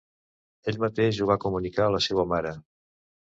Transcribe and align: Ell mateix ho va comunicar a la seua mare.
Ell 0.71 0.79
mateix 0.83 1.19
ho 1.19 1.27
va 1.33 1.37
comunicar 1.43 1.85
a 1.89 1.93
la 1.97 2.01
seua 2.07 2.27
mare. 2.33 2.55